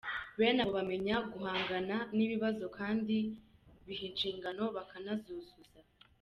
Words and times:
Bene 0.37 0.59
abo 0.63 0.71
bamenya 0.77 1.15
guhangana 1.33 1.95
n’ibibazo 2.15 2.65
kandi 2.77 3.15
biha 3.85 4.03
inshingano 4.09 4.63
bakanazuzuza. 4.75 5.53